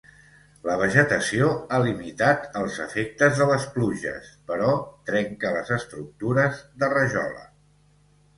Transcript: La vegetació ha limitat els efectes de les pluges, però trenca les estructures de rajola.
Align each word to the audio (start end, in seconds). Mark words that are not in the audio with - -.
La 0.67 0.75
vegetació 0.83 1.49
ha 1.69 1.81
limitat 1.87 2.57
els 2.61 2.79
efectes 2.85 3.35
de 3.41 3.47
les 3.51 3.67
pluges, 3.75 4.31
però 4.49 4.71
trenca 5.11 5.53
les 5.59 5.71
estructures 5.77 6.65
de 6.85 6.91
rajola. 6.97 7.47